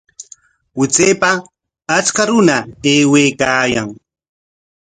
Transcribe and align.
Wichaypa 0.77 1.29
acha 1.95 2.23
runa 2.29 2.55
aywaykaayan 2.91 3.89